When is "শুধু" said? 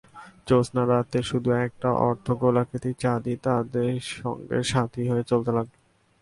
1.23-1.49